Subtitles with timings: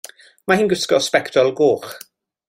[0.51, 1.91] Mae hi'n gwisgo sbectol goch.